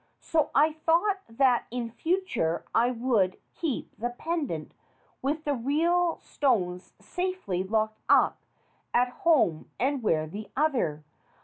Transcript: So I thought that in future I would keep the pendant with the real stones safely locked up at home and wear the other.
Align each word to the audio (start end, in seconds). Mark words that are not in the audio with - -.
So 0.21 0.49
I 0.55 0.73
thought 0.73 1.19
that 1.29 1.67
in 1.69 1.91
future 1.91 2.65
I 2.73 2.89
would 2.89 3.37
keep 3.53 3.95
the 3.99 4.09
pendant 4.09 4.73
with 5.21 5.43
the 5.43 5.53
real 5.53 6.17
stones 6.21 6.95
safely 6.99 7.61
locked 7.63 8.01
up 8.09 8.41
at 8.95 9.09
home 9.09 9.69
and 9.79 10.01
wear 10.01 10.25
the 10.25 10.49
other. 10.57 11.03